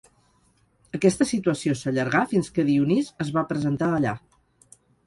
Aquesta 0.99 1.27
situació 1.33 1.75
s'allargà 1.83 2.23
fins 2.35 2.51
que 2.57 2.67
Dionís 2.71 3.13
es 3.27 3.35
va 3.39 3.47
presentar 3.55 3.95
allà. 4.01 4.21